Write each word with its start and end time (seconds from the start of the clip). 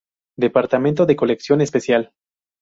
Departamento 0.35 1.05
de 1.05 1.15
Colección 1.15 1.61
Especial. 1.61 2.11